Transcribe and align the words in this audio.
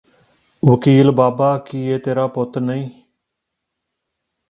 ਵਕੀਲ 0.63 1.11
ਬਾਬਾ 1.11 1.57
ਕੀ 1.57 1.85
ਇਹ 1.87 1.99
ਤੇਰਾ 1.99 2.25
ਪੁੱਤ 2.27 2.57
ਨਹੀ 2.57 2.89